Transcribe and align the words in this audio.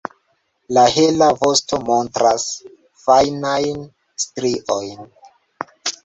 La 0.75 0.83
hela 0.93 1.25
vosto 1.41 1.77
montras 1.89 2.45
fajnajn 3.01 3.83
striojn. 4.23 5.05